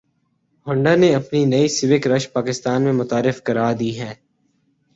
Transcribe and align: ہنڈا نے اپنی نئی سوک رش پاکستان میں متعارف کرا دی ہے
ہنڈا 0.67 0.93
نے 1.01 1.09
اپنی 1.19 1.41
نئی 1.51 1.67
سوک 1.77 2.03
رش 2.11 2.23
پاکستان 2.35 2.79
میں 2.85 2.93
متعارف 2.93 3.37
کرا 3.47 3.67
دی 3.79 3.91
ہے 3.99 4.13